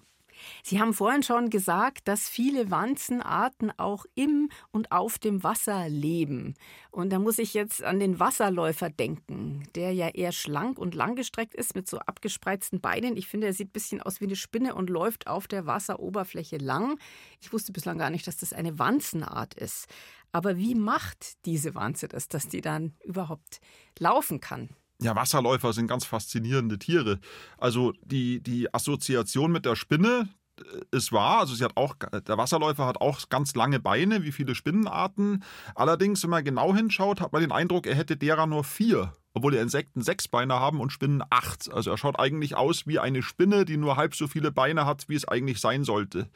[0.63, 6.55] Sie haben vorhin schon gesagt, dass viele Wanzenarten auch im und auf dem Wasser leben.
[6.91, 11.55] Und da muss ich jetzt an den Wasserläufer denken, der ja eher schlank und langgestreckt
[11.55, 13.17] ist mit so abgespreizten Beinen.
[13.17, 16.57] Ich finde, er sieht ein bisschen aus wie eine Spinne und läuft auf der Wasseroberfläche
[16.57, 16.97] lang.
[17.41, 19.87] Ich wusste bislang gar nicht, dass das eine Wanzenart ist.
[20.31, 23.61] Aber wie macht diese Wanze das, dass die dann überhaupt
[23.99, 24.69] laufen kann?
[25.05, 27.19] Ja, Wasserläufer sind ganz faszinierende Tiere.
[27.59, 31.41] Also die, die Assoziation mit der Spinne äh, ist wahr.
[31.41, 35.43] Also sie hat auch, der Wasserläufer hat auch ganz lange Beine, wie viele Spinnenarten.
[35.75, 39.13] Allerdings, wenn man genau hinschaut, hat man den Eindruck, er hätte derer nur vier.
[39.35, 41.71] Obwohl die Insekten sechs Beine haben und Spinnen acht.
[41.71, 45.07] Also er schaut eigentlich aus wie eine Spinne, die nur halb so viele Beine hat,
[45.07, 46.29] wie es eigentlich sein sollte.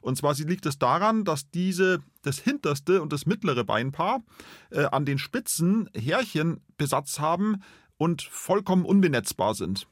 [0.00, 4.22] Und zwar liegt es daran, dass diese, das hinterste und das mittlere Beinpaar
[4.70, 7.60] äh, an den Spitzen Härchenbesatz haben,
[7.96, 9.86] und vollkommen unbenetzbar sind.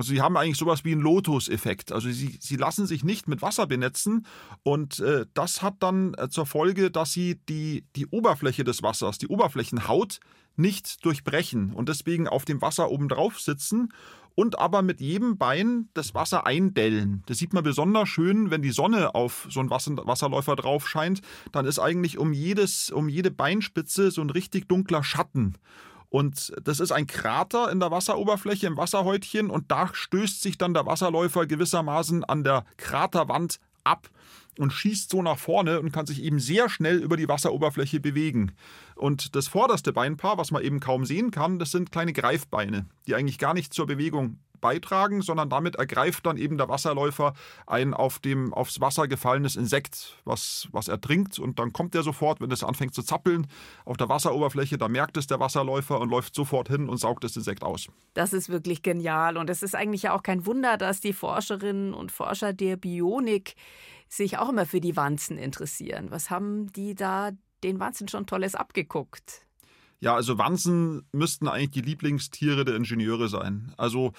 [0.00, 1.92] Also sie haben eigentlich sowas wie einen Lotus-Effekt.
[1.92, 4.24] Also sie, sie lassen sich nicht mit Wasser benetzen
[4.62, 9.18] und äh, das hat dann äh, zur Folge, dass sie die, die Oberfläche des Wassers,
[9.18, 10.20] die Oberflächenhaut
[10.56, 13.92] nicht durchbrechen und deswegen auf dem Wasser oben drauf sitzen
[14.34, 17.22] und aber mit jedem Bein das Wasser eindellen.
[17.26, 21.20] Das sieht man besonders schön, wenn die Sonne auf so einen Wasserläufer drauf scheint,
[21.52, 25.58] dann ist eigentlich um jedes um jede Beinspitze so ein richtig dunkler Schatten.
[26.10, 30.74] Und das ist ein Krater in der Wasseroberfläche, im Wasserhäutchen, und da stößt sich dann
[30.74, 34.10] der Wasserläufer gewissermaßen an der Kraterwand ab
[34.58, 38.52] und schießt so nach vorne und kann sich eben sehr schnell über die Wasseroberfläche bewegen.
[38.96, 43.14] Und das vorderste Beinpaar, was man eben kaum sehen kann, das sind kleine Greifbeine, die
[43.14, 47.34] eigentlich gar nicht zur Bewegung beitragen, sondern damit ergreift dann eben der Wasserläufer
[47.66, 51.38] ein auf dem, aufs Wasser gefallenes Insekt, was, was er trinkt.
[51.38, 53.46] Und dann kommt er sofort, wenn es anfängt zu zappeln,
[53.84, 57.36] auf der Wasseroberfläche, da merkt es der Wasserläufer und läuft sofort hin und saugt das
[57.36, 57.88] Insekt aus.
[58.14, 59.36] Das ist wirklich genial.
[59.36, 63.54] Und es ist eigentlich ja auch kein Wunder, dass die Forscherinnen und Forscher der Bionik
[64.08, 66.10] sich auch immer für die Wanzen interessieren.
[66.10, 67.30] Was haben die da
[67.62, 69.46] den Wanzen schon Tolles abgeguckt?
[70.00, 73.74] Ja, also Wanzen müssten eigentlich die Lieblingstiere der Ingenieure sein.
[73.76, 74.12] Also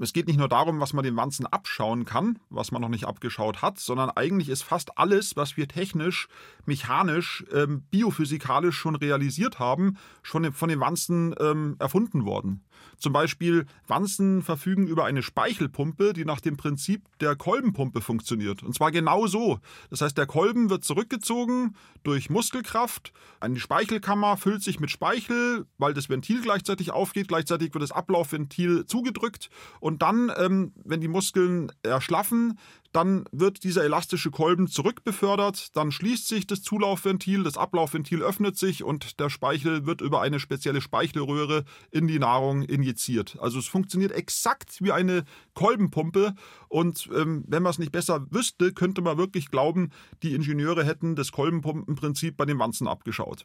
[0.00, 3.06] es geht nicht nur darum, was man den Wanzen abschauen kann, was man noch nicht
[3.06, 6.28] abgeschaut hat, sondern eigentlich ist fast alles, was wir technisch,
[6.66, 12.64] mechanisch, ähm, biophysikalisch schon realisiert haben, schon von den Wanzen ähm, erfunden worden.
[12.98, 18.62] Zum Beispiel Wanzen verfügen über eine Speichelpumpe, die nach dem Prinzip der Kolbenpumpe funktioniert.
[18.62, 19.60] Und zwar genau so.
[19.90, 23.12] Das heißt, der Kolben wird zurückgezogen durch Muskelkraft.
[23.40, 27.28] Eine Speichelkammer füllt sich mit Speichel, weil das Ventil gleichzeitig aufgeht.
[27.28, 29.50] Gleichzeitig wird das Ablaufventil zugedrückt.
[29.80, 32.58] Und dann, ähm, wenn die Muskeln erschlaffen,
[32.92, 38.82] dann wird dieser elastische Kolben zurückbefördert, dann schließt sich das Zulaufventil, das Ablaufventil öffnet sich
[38.82, 43.36] und der Speichel wird über eine spezielle Speichelröhre in die Nahrung injiziert.
[43.40, 45.24] Also es funktioniert exakt wie eine
[45.54, 46.34] Kolbenpumpe
[46.68, 49.90] und ähm, wenn man es nicht besser wüsste, könnte man wirklich glauben,
[50.22, 53.44] die Ingenieure hätten das Kolbenpumpenprinzip bei den Wanzen abgeschaut.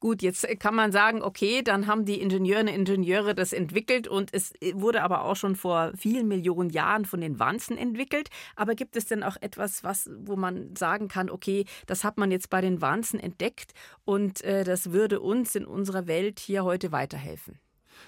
[0.00, 4.32] Gut, jetzt kann man sagen, okay, dann haben die Ingenieurinnen und Ingenieure das entwickelt und
[4.32, 8.30] es wurde aber auch schon vor vielen Millionen Jahren von den Wanzen entwickelt.
[8.56, 12.30] Aber gibt es denn auch etwas, was, wo man sagen kann, okay, das hat man
[12.30, 13.74] jetzt bei den Wanzen entdeckt
[14.06, 17.58] und äh, das würde uns in unserer Welt hier heute weiterhelfen?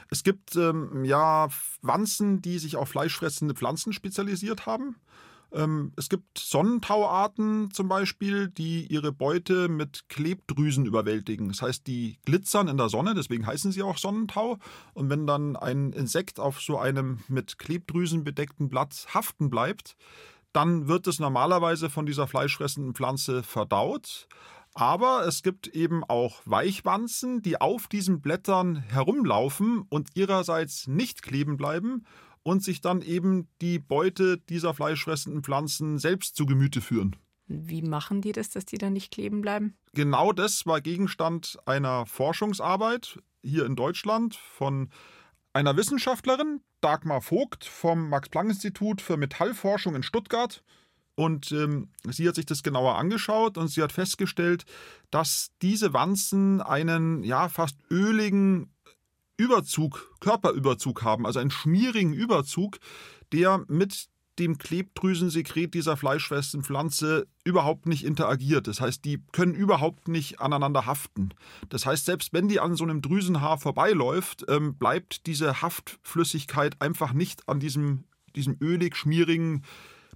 [0.09, 1.49] Es gibt ähm, ja
[1.83, 4.97] Wanzen, die sich auf fleischfressende Pflanzen spezialisiert haben.
[5.55, 11.49] Ähm, es gibt Sonnentauarten zum Beispiel, die ihre Beute mit Klebdrüsen überwältigen.
[11.49, 14.59] Das heißt, die glitzern in der Sonne, deswegen heißen sie auch Sonnentau.
[14.95, 19.97] Und wenn dann ein Insekt auf so einem mit Klebdrüsen bedeckten Blatt haften bleibt,
[20.53, 24.29] dann wird es normalerweise von dieser fleischfressenden Pflanze verdaut.
[24.75, 31.59] Aber es gibt eben auch Weichwanzen, die auf diesen Blättern herumlaufen und ihrerseits nicht kleben
[31.59, 32.07] bleiben
[32.43, 37.17] und sich dann eben die Beute dieser fleischfressenden Pflanzen selbst zu Gemüte führen.
[37.47, 39.77] Wie machen die das, dass die dann nicht kleben bleiben?
[39.93, 44.89] Genau das war Gegenstand einer Forschungsarbeit hier in Deutschland von
[45.53, 50.63] einer Wissenschaftlerin, Dagmar Vogt vom Max-Planck-Institut für Metallforschung in Stuttgart.
[51.15, 54.65] Und ähm, sie hat sich das genauer angeschaut und sie hat festgestellt,
[55.11, 58.72] dass diese Wanzen einen ja fast öligen
[59.43, 62.79] Überzug, Körperüberzug haben, also einen schmierigen Überzug,
[63.33, 68.67] der mit dem Klebdrüsensekret dieser fleischfesten Pflanze überhaupt nicht interagiert.
[68.67, 71.31] Das heißt, die können überhaupt nicht aneinander haften.
[71.69, 77.13] Das heißt, selbst wenn die an so einem Drüsenhaar vorbeiläuft, ähm, bleibt diese Haftflüssigkeit einfach
[77.13, 79.65] nicht an diesem, diesem ölig schmierigen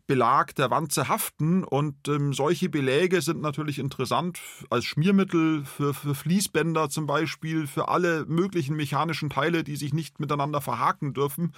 [0.06, 1.64] Belag der Wanze haften.
[1.64, 4.40] Und ähm, solche Beläge sind natürlich interessant
[4.70, 10.20] als Schmiermittel für, für Fließbänder zum Beispiel, für alle möglichen mechanischen Teile, die sich nicht
[10.20, 11.52] miteinander verhaken dürfen.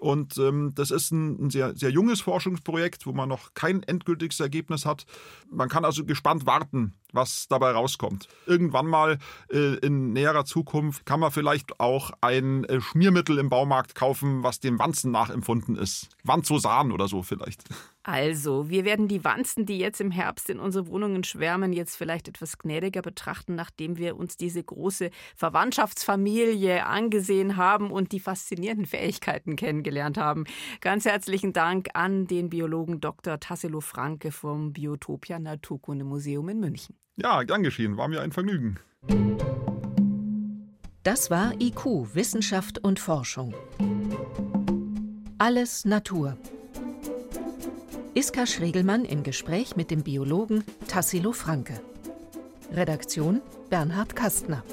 [0.00, 4.40] Und ähm, das ist ein, ein, sehr, sehr junges Forschungsprojekt, wo man noch kein endgültiges
[4.40, 5.06] Ergebnis hat.
[5.50, 8.28] Man kann also gespannt warten, was dabei rauskommt.
[8.46, 9.18] Irgendwann mal
[9.50, 14.60] äh, in näherer Zukunft kann man vielleicht auch ein äh, Schmiermittel im Baumarkt kaufen, was
[14.60, 16.08] dem Wanzen nachempfunden ist.
[16.24, 17.64] Wanzosan oder so vielleicht.
[18.08, 22.28] Also, wir werden die Wanzen, die jetzt im Herbst in unsere Wohnungen schwärmen, jetzt vielleicht
[22.28, 29.56] etwas gnädiger betrachten, nachdem wir uns diese große Verwandtschaftsfamilie angesehen haben und die faszinierenden Fähigkeiten
[29.56, 30.44] kennengelernt haben.
[30.80, 33.40] Ganz herzlichen Dank an den Biologen Dr.
[33.40, 36.94] Tassilo Franke vom Biotopia Naturkundemuseum in München.
[37.16, 37.96] Ja, gern geschehen.
[37.96, 38.78] War mir ein Vergnügen.
[41.02, 43.52] Das war IQ, Wissenschaft und Forschung.
[45.38, 46.38] Alles Natur.
[48.16, 51.78] Iska Schregelmann im Gespräch mit dem Biologen Tassilo Franke.
[52.72, 54.64] Redaktion Bernhard Kastner.